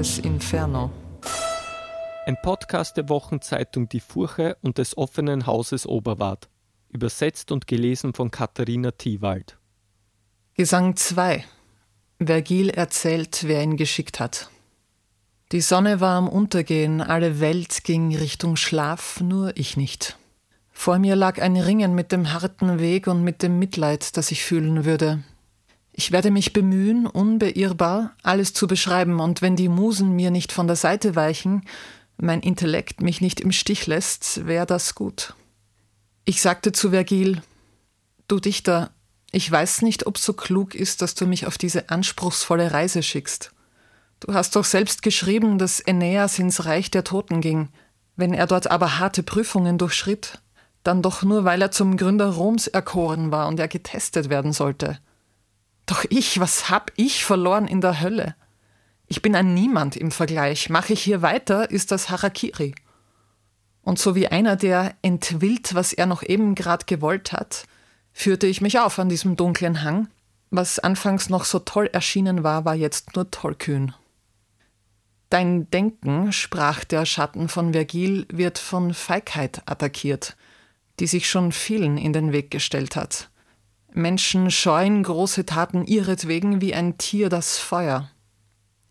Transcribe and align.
Dantes 0.00 0.18
Inferno. 0.20 0.90
Ein 2.24 2.38
Podcast 2.40 2.96
der 2.96 3.10
Wochenzeitung 3.10 3.86
Die 3.90 4.00
Furche 4.00 4.56
und 4.62 4.78
des 4.78 4.96
offenen 4.96 5.46
Hauses 5.46 5.86
Oberwart. 5.86 6.48
Übersetzt 6.88 7.52
und 7.52 7.66
gelesen 7.66 8.14
von 8.14 8.30
Katharina 8.30 8.92
Thiewald. 8.92 9.58
Gesang 10.54 10.96
2. 10.96 11.44
Vergil 12.18 12.70
erzählt, 12.70 13.44
wer 13.44 13.62
ihn 13.62 13.76
geschickt 13.76 14.20
hat. 14.20 14.48
Die 15.52 15.60
Sonne 15.60 16.00
war 16.00 16.16
am 16.16 16.30
Untergehen, 16.30 17.02
alle 17.02 17.38
Welt 17.38 17.84
ging 17.84 18.16
Richtung 18.16 18.56
Schlaf, 18.56 19.20
nur 19.20 19.54
ich 19.58 19.76
nicht. 19.76 20.16
Vor 20.72 20.98
mir 20.98 21.14
lag 21.14 21.42
ein 21.42 21.58
Ringen 21.58 21.94
mit 21.94 22.10
dem 22.10 22.32
harten 22.32 22.78
Weg 22.78 23.06
und 23.06 23.22
mit 23.22 23.42
dem 23.42 23.58
Mitleid, 23.58 24.16
das 24.16 24.30
ich 24.30 24.44
fühlen 24.44 24.86
würde. 24.86 25.22
Ich 26.00 26.12
werde 26.12 26.30
mich 26.30 26.54
bemühen, 26.54 27.06
unbeirrbar 27.06 28.16
alles 28.22 28.54
zu 28.54 28.66
beschreiben, 28.66 29.20
und 29.20 29.42
wenn 29.42 29.54
die 29.54 29.68
Musen 29.68 30.16
mir 30.16 30.30
nicht 30.30 30.50
von 30.50 30.66
der 30.66 30.74
Seite 30.74 31.14
weichen, 31.14 31.60
mein 32.16 32.40
Intellekt 32.40 33.02
mich 33.02 33.20
nicht 33.20 33.38
im 33.38 33.52
Stich 33.52 33.86
lässt, 33.86 34.46
wäre 34.46 34.64
das 34.64 34.94
gut. 34.94 35.34
Ich 36.24 36.40
sagte 36.40 36.72
zu 36.72 36.88
Vergil, 36.88 37.42
du 38.28 38.40
Dichter, 38.40 38.92
ich 39.30 39.52
weiß 39.52 39.82
nicht, 39.82 40.06
ob 40.06 40.16
so 40.16 40.32
klug 40.32 40.74
ist, 40.74 41.02
dass 41.02 41.14
du 41.14 41.26
mich 41.26 41.46
auf 41.46 41.58
diese 41.58 41.90
anspruchsvolle 41.90 42.72
Reise 42.72 43.02
schickst. 43.02 43.52
Du 44.20 44.32
hast 44.32 44.56
doch 44.56 44.64
selbst 44.64 45.02
geschrieben, 45.02 45.58
dass 45.58 45.86
Aeneas 45.86 46.38
ins 46.38 46.64
Reich 46.64 46.90
der 46.90 47.04
Toten 47.04 47.42
ging. 47.42 47.68
Wenn 48.16 48.32
er 48.32 48.46
dort 48.46 48.70
aber 48.70 48.98
harte 48.98 49.22
Prüfungen 49.22 49.76
durchschritt, 49.76 50.40
dann 50.82 51.02
doch 51.02 51.22
nur, 51.24 51.44
weil 51.44 51.60
er 51.60 51.72
zum 51.72 51.98
Gründer 51.98 52.30
Roms 52.30 52.68
erkoren 52.68 53.30
war 53.30 53.48
und 53.48 53.60
er 53.60 53.68
getestet 53.68 54.30
werden 54.30 54.54
sollte. 54.54 54.98
Doch 55.90 56.04
ich, 56.08 56.38
was 56.38 56.70
hab 56.70 56.92
ich 56.94 57.24
verloren 57.24 57.66
in 57.66 57.80
der 57.80 58.00
Hölle? 58.00 58.36
Ich 59.08 59.22
bin 59.22 59.34
ein 59.34 59.54
Niemand 59.54 59.96
im 59.96 60.12
Vergleich. 60.12 60.70
Mache 60.70 60.92
ich 60.92 61.02
hier 61.02 61.20
weiter, 61.20 61.68
ist 61.68 61.90
das 61.90 62.10
Harakiri. 62.10 62.76
Und 63.82 63.98
so 63.98 64.14
wie 64.14 64.28
einer, 64.28 64.54
der 64.54 64.94
entwillt, 65.02 65.74
was 65.74 65.92
er 65.92 66.06
noch 66.06 66.22
eben 66.22 66.54
grad 66.54 66.86
gewollt 66.86 67.32
hat, 67.32 67.64
führte 68.12 68.46
ich 68.46 68.60
mich 68.60 68.78
auf 68.78 69.00
an 69.00 69.08
diesem 69.08 69.34
dunklen 69.34 69.82
Hang. 69.82 70.06
Was 70.50 70.78
anfangs 70.78 71.28
noch 71.28 71.44
so 71.44 71.58
toll 71.58 71.90
erschienen 71.92 72.44
war, 72.44 72.64
war 72.64 72.76
jetzt 72.76 73.16
nur 73.16 73.28
tollkühn. 73.28 73.92
Dein 75.28 75.68
Denken, 75.70 76.32
sprach 76.32 76.84
der 76.84 77.04
Schatten 77.04 77.48
von 77.48 77.72
Vergil, 77.72 78.26
wird 78.30 78.58
von 78.58 78.94
Feigheit 78.94 79.62
attackiert, 79.66 80.36
die 81.00 81.08
sich 81.08 81.28
schon 81.28 81.50
vielen 81.50 81.98
in 81.98 82.12
den 82.12 82.30
Weg 82.30 82.52
gestellt 82.52 82.94
hat. 82.94 83.29
Menschen 83.92 84.50
scheuen 84.50 85.02
große 85.02 85.46
Taten 85.46 85.84
ihretwegen 85.84 86.60
wie 86.60 86.74
ein 86.74 86.98
Tier 86.98 87.28
das 87.28 87.58
Feuer. 87.58 88.10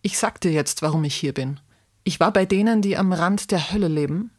Ich 0.02 0.18
sagte 0.18 0.50
jetzt, 0.50 0.82
warum 0.82 1.04
ich 1.04 1.16
hier 1.16 1.34
bin. 1.34 1.60
Ich 2.04 2.20
war 2.20 2.32
bei 2.32 2.46
denen, 2.46 2.82
die 2.82 2.98
am 2.98 3.14
Rand 3.14 3.52
der 3.52 3.72
Hölle 3.72 3.88
leben. 3.88 4.32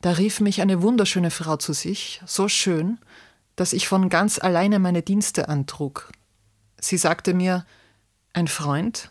Da 0.00 0.12
rief 0.12 0.40
mich 0.40 0.60
eine 0.60 0.82
wunderschöne 0.82 1.30
Frau 1.30 1.56
zu 1.56 1.72
sich, 1.72 2.20
so 2.26 2.48
schön, 2.48 2.98
dass 3.56 3.72
ich 3.72 3.88
von 3.88 4.08
ganz 4.08 4.38
alleine 4.38 4.78
meine 4.78 5.02
Dienste 5.02 5.48
antrug. 5.48 6.12
Sie 6.78 6.98
sagte 6.98 7.32
mir, 7.32 7.64
ein 8.32 8.48
Freund? 8.48 9.10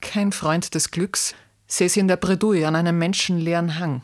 Kein 0.00 0.32
Freund 0.32 0.74
des 0.74 0.90
Glücks, 0.90 1.34
sie 1.66 1.86
in 1.98 2.08
der 2.08 2.16
Bredouille 2.16 2.66
an 2.66 2.76
einem 2.76 2.98
menschenleeren 2.98 3.78
Hang. 3.78 4.02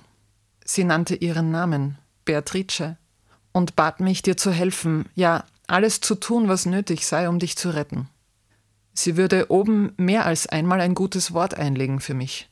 Sie 0.65 0.85
nannte 0.85 1.15
ihren 1.15 1.51
Namen, 1.51 1.99
Beatrice, 2.25 2.97
und 3.53 3.75
bat 3.75 4.01
mich, 4.01 4.23
dir 4.23 4.37
zu 4.37 4.53
helfen, 4.53 5.07
ja, 5.15 5.45
alles 5.71 6.01
zu 6.01 6.15
tun, 6.15 6.49
was 6.49 6.67
nötig 6.67 7.07
sei, 7.07 7.29
um 7.29 7.39
dich 7.39 7.57
zu 7.57 7.71
retten. 7.71 8.09
Sie 8.93 9.17
würde 9.17 9.51
oben 9.51 9.93
mehr 9.97 10.27
als 10.27 10.47
einmal 10.47 10.81
ein 10.81 10.95
gutes 10.95 11.33
Wort 11.33 11.55
einlegen 11.55 12.01
für 12.01 12.15
mich. 12.15 12.49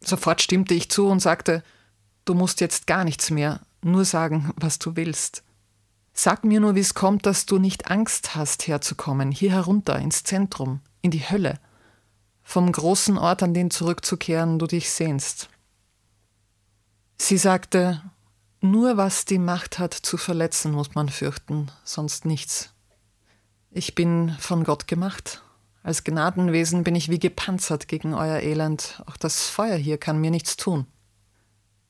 Sofort 0.00 0.42
stimmte 0.42 0.74
ich 0.74 0.90
zu 0.90 1.06
und 1.06 1.20
sagte, 1.20 1.62
du 2.24 2.34
musst 2.34 2.60
jetzt 2.60 2.86
gar 2.86 3.04
nichts 3.04 3.30
mehr, 3.30 3.60
nur 3.82 4.04
sagen, 4.04 4.52
was 4.56 4.78
du 4.78 4.96
willst. 4.96 5.44
Sag 6.14 6.44
mir 6.44 6.60
nur, 6.60 6.74
wie 6.74 6.80
es 6.80 6.94
kommt, 6.94 7.26
dass 7.26 7.46
du 7.46 7.58
nicht 7.58 7.90
Angst 7.90 8.34
hast, 8.34 8.66
herzukommen, 8.66 9.30
hier 9.30 9.52
herunter, 9.52 9.98
ins 9.98 10.24
Zentrum, 10.24 10.80
in 11.00 11.10
die 11.10 11.28
Hölle 11.28 11.58
vom 12.42 12.70
großen 12.70 13.16
Ort, 13.18 13.42
an 13.42 13.54
den 13.54 13.70
zurückzukehren 13.70 14.58
du 14.58 14.66
dich 14.66 14.90
sehnst. 14.90 15.48
Sie 17.18 17.38
sagte, 17.38 18.02
nur 18.62 18.96
was 18.96 19.24
die 19.24 19.38
Macht 19.38 19.78
hat 19.78 19.94
zu 19.94 20.16
verletzen, 20.16 20.72
muss 20.72 20.94
man 20.94 21.08
fürchten, 21.08 21.70
sonst 21.84 22.24
nichts. 22.24 22.70
Ich 23.70 23.94
bin 23.94 24.36
von 24.38 24.64
Gott 24.64 24.86
gemacht. 24.86 25.42
Als 25.82 26.04
Gnadenwesen 26.04 26.84
bin 26.84 26.94
ich 26.94 27.08
wie 27.08 27.18
gepanzert 27.18 27.88
gegen 27.88 28.14
euer 28.14 28.40
Elend. 28.40 29.02
Auch 29.06 29.16
das 29.16 29.48
Feuer 29.48 29.76
hier 29.76 29.98
kann 29.98 30.20
mir 30.20 30.30
nichts 30.30 30.56
tun. 30.56 30.86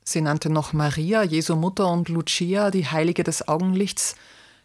Sie 0.04 0.20
nannte 0.20 0.50
noch 0.50 0.72
Maria, 0.72 1.22
Jesu 1.22 1.54
Mutter, 1.54 1.88
und 1.88 2.08
Lucia, 2.08 2.70
die 2.70 2.86
Heilige 2.86 3.22
des 3.22 3.46
Augenlichts, 3.46 4.16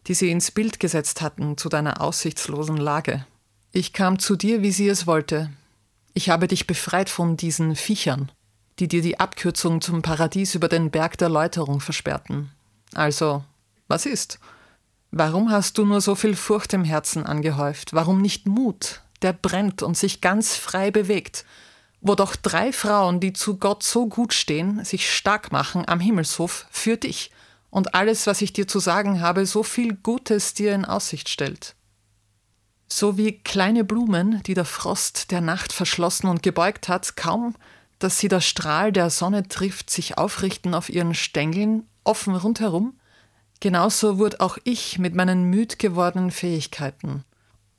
die 0.07 0.13
sie 0.13 0.31
ins 0.31 0.51
Bild 0.51 0.79
gesetzt 0.79 1.21
hatten 1.21 1.57
zu 1.57 1.69
deiner 1.69 2.01
aussichtslosen 2.01 2.77
Lage. 2.77 3.25
Ich 3.71 3.93
kam 3.93 4.17
zu 4.17 4.35
dir, 4.35 4.61
wie 4.61 4.71
sie 4.71 4.87
es 4.87 5.05
wollte, 5.05 5.51
ich 6.17 6.31
habe 6.31 6.47
dich 6.47 6.65
befreit 6.65 7.11
von 7.11 7.37
diesen 7.37 7.75
Viechern, 7.75 8.31
die 8.79 8.87
dir 8.87 9.01
die 9.01 9.19
Abkürzung 9.19 9.81
zum 9.81 10.01
Paradies 10.01 10.55
über 10.55 10.67
den 10.67 10.91
Berg 10.91 11.17
der 11.17 11.29
Läuterung 11.29 11.79
versperrten. 11.79 12.51
Also, 12.93 13.43
was 13.87 14.05
ist? 14.05 14.39
Warum 15.11 15.51
hast 15.51 15.77
du 15.77 15.85
nur 15.85 16.01
so 16.01 16.15
viel 16.15 16.35
Furcht 16.35 16.73
im 16.73 16.83
Herzen 16.83 17.25
angehäuft? 17.25 17.93
Warum 17.93 18.21
nicht 18.21 18.45
Mut, 18.45 19.01
der 19.21 19.33
brennt 19.33 19.81
und 19.81 19.97
sich 19.97 20.21
ganz 20.21 20.55
frei 20.55 20.91
bewegt? 20.91 21.45
Wo 22.01 22.15
doch 22.15 22.35
drei 22.35 22.71
Frauen, 22.71 23.19
die 23.19 23.33
zu 23.33 23.57
Gott 23.57 23.83
so 23.83 24.07
gut 24.07 24.33
stehen, 24.33 24.83
sich 24.85 25.11
stark 25.11 25.51
machen 25.51 25.87
am 25.87 25.99
Himmelshof 25.99 26.67
für 26.69 26.97
dich 26.97 27.31
und 27.69 27.95
alles, 27.95 28.27
was 28.27 28.41
ich 28.41 28.53
dir 28.53 28.67
zu 28.67 28.79
sagen 28.79 29.21
habe, 29.21 29.45
so 29.45 29.63
viel 29.63 29.95
Gutes 29.95 30.53
dir 30.53 30.73
in 30.73 30.85
Aussicht 30.85 31.29
stellt 31.29 31.75
so 32.87 33.17
wie 33.17 33.39
kleine 33.39 33.83
Blumen, 33.83 34.41
die 34.43 34.53
der 34.53 34.65
Frost 34.65 35.31
der 35.31 35.41
Nacht 35.41 35.73
verschlossen 35.73 36.27
und 36.27 36.41
gebeugt 36.43 36.87
hat, 36.87 37.17
kaum, 37.17 37.55
dass 37.99 38.19
sie 38.19 38.27
der 38.27 38.41
Strahl 38.41 38.91
der 38.91 39.09
Sonne 39.09 39.47
trifft, 39.47 39.89
sich 39.89 40.17
aufrichten 40.17 40.73
auf 40.73 40.89
ihren 40.89 41.13
Stängeln, 41.13 41.87
offen 42.03 42.35
rundherum, 42.35 42.99
genauso 43.59 44.17
wurde 44.17 44.39
auch 44.39 44.57
ich 44.63 44.99
mit 44.99 45.15
meinen 45.15 45.43
müd 45.43 45.79
gewordenen 45.79 46.31
Fähigkeiten. 46.31 47.23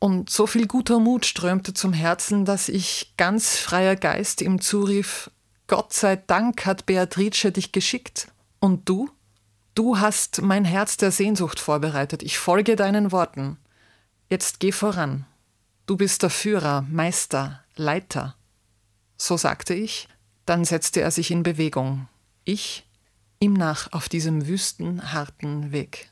Und 0.00 0.30
so 0.30 0.46
viel 0.46 0.66
guter 0.66 1.00
Mut 1.00 1.26
strömte 1.26 1.74
zum 1.74 1.92
Herzen, 1.92 2.44
dass 2.44 2.68
ich 2.68 3.14
ganz 3.16 3.56
freier 3.56 3.96
Geist 3.96 4.42
ihm 4.42 4.60
zurief, 4.60 5.30
Gott 5.68 5.92
sei 5.92 6.16
Dank 6.16 6.64
hat 6.64 6.86
Beatrice 6.86 7.52
dich 7.52 7.72
geschickt. 7.72 8.28
Und 8.58 8.88
du? 8.88 9.10
Du 9.74 10.00
hast 10.00 10.40
mein 10.40 10.64
Herz 10.64 10.96
der 10.96 11.12
Sehnsucht 11.12 11.60
vorbereitet. 11.60 12.22
Ich 12.22 12.38
folge 12.38 12.74
deinen 12.74 13.12
Worten. 13.12 13.58
Jetzt 14.30 14.60
geh 14.60 14.72
voran. 14.72 15.26
Du 15.86 15.96
bist 15.96 16.22
der 16.22 16.30
Führer, 16.30 16.86
Meister, 16.90 17.62
Leiter. 17.76 18.34
So 19.18 19.36
sagte 19.36 19.74
ich, 19.74 20.08
dann 20.46 20.64
setzte 20.64 21.00
er 21.00 21.10
sich 21.10 21.30
in 21.30 21.42
Bewegung. 21.42 22.08
Ich 22.44 22.86
ihm 23.40 23.52
nach 23.52 23.92
auf 23.92 24.08
diesem 24.08 24.46
wüsten, 24.46 25.12
harten 25.12 25.72
Weg. 25.72 26.10